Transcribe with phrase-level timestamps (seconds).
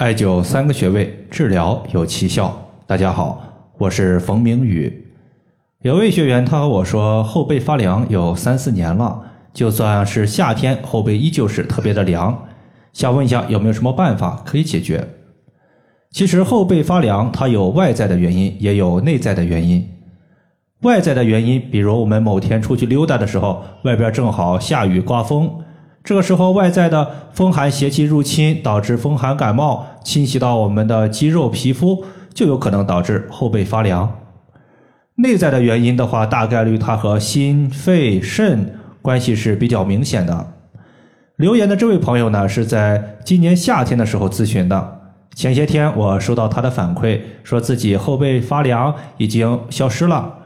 [0.00, 2.58] 艾灸三个穴位，治疗有奇效。
[2.86, 3.42] 大家好，
[3.76, 5.12] 我是冯明宇。
[5.82, 9.20] 有位学员他和我说，后背发凉有三四年了，
[9.52, 12.46] 就算是夏天，后背依旧是特别的凉。
[12.94, 15.06] 想问一下，有没有什么办法可以解决？
[16.10, 19.86] 其实后背发凉，它有外在的原因，也有内在的原因。
[20.80, 25.62] 外在的原因，比如我们某天出去溜达的时候，外边正好下雨刮风。
[26.02, 34.10] 这个时候，外在的风寒邪气入侵，导致风寒感冒侵袭到我们的肌肉皮肤，就有可能导致后背发凉。
[35.16, 40.54] 内在的原因的话，大概率它和心、肺、肾关系是比较明显的。
[41.36, 45.00] 留言的这位朋友呢，是在今年夏天的时候咨询的。
[45.34, 50.38] 前些天我收到他的反馈，说自己后背发凉已经消失了。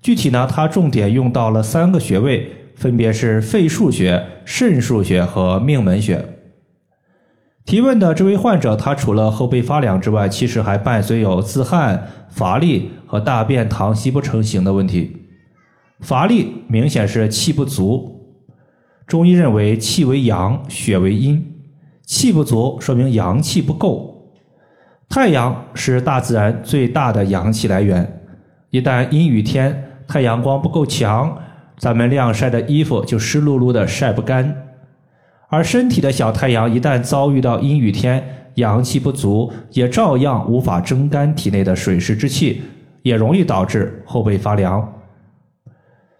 [0.00, 2.59] 具体呢，他重点用到了三个穴位。
[2.80, 6.24] 分别是肺腧穴、肾腧穴和命门穴。
[7.66, 15.14] 提问的这位患者，他除了后背发凉之外，其实还伴随有自汗、乏力和大便溏稀不成形的问题。
[16.00, 18.32] 乏力明显是气不足，
[19.06, 21.52] 中医认为气为阳，血为阴，
[22.06, 24.32] 气不足说明阳气不够。
[25.10, 28.22] 太阳是大自然最大的阳气来源，
[28.70, 31.36] 一旦阴雨天，太阳光不够强。
[31.80, 34.54] 咱们晾晒的衣服就湿漉漉的晒不干，
[35.48, 38.22] 而身体的小太阳一旦遭遇到阴雨天，
[38.56, 42.60] 阳气不足，也照样无法蒸干体内的水湿之气，
[43.00, 44.92] 也容易导致后背发凉。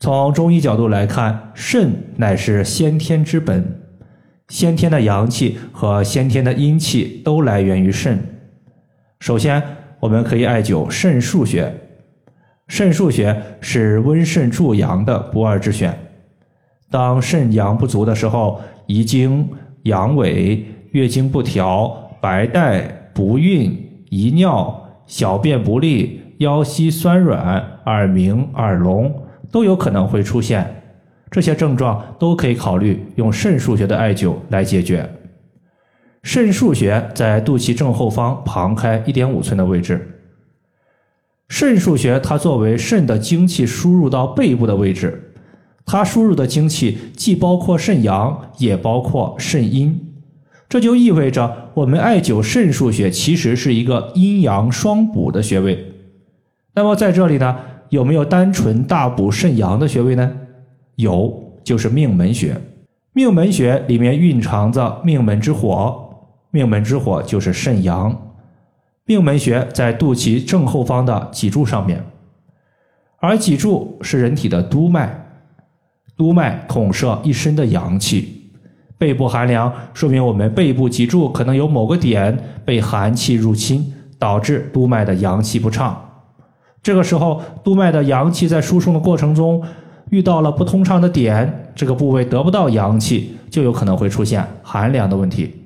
[0.00, 3.78] 从中医角度来看，肾乃是先天之本，
[4.48, 8.18] 先天的阳气和先天的阴气都来源于肾。
[9.20, 9.62] 首先，
[10.00, 11.72] 我们可以艾灸肾腧穴。
[12.68, 15.96] 肾腧穴是温肾助阳的不二之选。
[16.90, 19.48] 当肾阳不足的时候，遗精、
[19.82, 22.80] 阳痿、月经不调、白带、
[23.14, 29.12] 不孕、遗尿、小便不利、腰膝酸软、耳鸣、耳聋
[29.50, 30.82] 都有可能会出现。
[31.30, 35.08] 这些症状都可以考虑用肾腧穴的艾灸来解决。
[36.22, 40.21] 肾腧穴在肚脐正后方旁开一点五寸的位置。
[41.48, 45.32] 肾腧穴，它作为肾的精气输入到背部的位置，
[45.84, 50.00] 它输入的精气既包括肾阳，也包括肾阴，
[50.68, 55.92] 这就意味着我们艾灸肾腧穴其实是一个阴阳双补的穴位。
[56.74, 57.56] 那么在这里呢，
[57.90, 60.32] 有没有单纯大补肾阳的穴位呢？
[60.96, 62.56] 有，就是命门穴。
[63.12, 66.08] 命门穴里面蕴藏着命门之火，
[66.50, 68.31] 命门之火就是肾阳。
[69.04, 72.04] 命门穴在肚脐正后方的脊柱上面，
[73.18, 75.26] 而脊柱是人体的督脉，
[76.16, 78.38] 督脉统摄一身的阳气。
[78.96, 86.00] 背部寒凉，说明我们背部脊柱可能有某个点被寒气入侵，导致督脉的阳气不畅。
[86.80, 89.60] 这个时候，督脉的阳气在输送的过程中
[90.10, 95.61] 遇到了不通畅的点，这个部位得不到阳气，就有可能会出现寒凉的问题。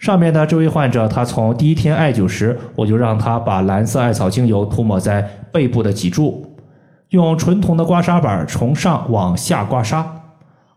[0.00, 5.20] 上面的这位患者，他从第一天艾灸时，我就让他把蓝色艾草精油涂抹在
[5.52, 6.42] 背部的脊柱，
[7.10, 10.02] 用纯铜的刮痧板从上往下刮痧。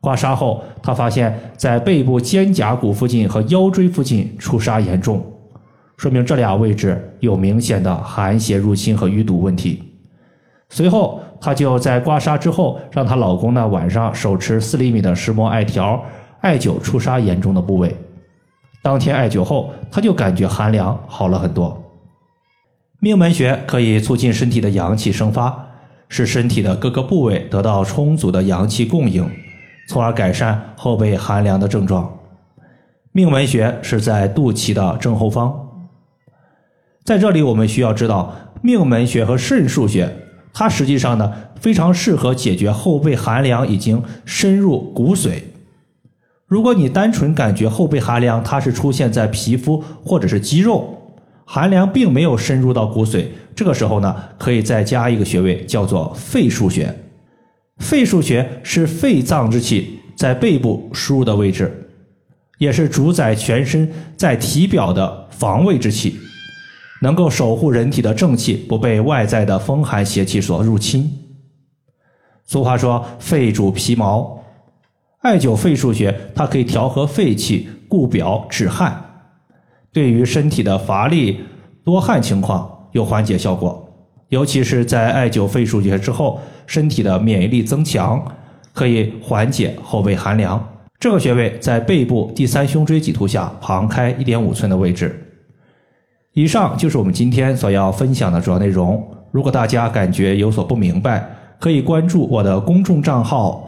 [0.00, 5.20] 刮痧后，他发现，在背部肩胛骨附近和腰椎附近出痧严重，
[5.96, 9.82] 说明这俩位置有明显的寒邪入侵和淤堵问题。
[10.68, 16.00] 随后，她就在刮痧之后，让她老公呢晚上手持四厘米的石墨艾条，
[16.40, 17.92] 艾灸出痧严重的部位。
[18.82, 21.84] 当天艾灸后，他就感觉寒凉好了很多。
[23.00, 25.66] 命门穴可以促进身体的阳气生发，
[26.08, 29.28] 使身体的各个部位得到充足的阳气供应，
[29.88, 32.18] 从而改善后背寒凉的症状。
[33.12, 35.88] 命门穴是在肚脐的正后方，
[37.04, 40.14] 在这里我们需要知道，命门穴和肾腧穴，
[40.52, 45.42] 它实际上呢非常适合解决后背寒凉已经深入骨髓。
[46.48, 50.96] 如果你单纯感觉后背寒凉，它是出现在皮肤或者是肌肉，
[51.44, 56.92] 寒凉并没有深入到骨髓，这个时候呢，可以再加一个穴位，叫做肺腧穴。
[57.76, 61.90] 肺腧穴是肺脏之气在背部输入的位置，
[62.56, 63.86] 也是主宰全身
[64.16, 66.16] 在体表的防卫之气，
[67.02, 71.12] 能够守护人体的正气不被外在的风寒邪气所入侵。
[72.46, 74.37] 俗话说，肺主皮毛。
[75.20, 79.04] 艾灸肺腧穴，它可以调和肺气，固表止汗，
[79.92, 81.40] 对于身体的乏力、
[81.84, 83.84] 多汗情况有缓解效果。
[84.28, 88.24] 尤其是在艾灸肺腧穴之后，身体的免疫力增强，
[88.72, 90.62] 可以缓解后背寒凉。
[91.00, 95.24] 这个穴位在背部第三胸椎棘突下旁开一点五寸的位置。
[96.34, 99.04] 以上就是我们今天所要分享的主要内容。
[99.32, 101.28] 如果大家感觉有所不明白，
[101.58, 103.67] 可以关注我的公众账号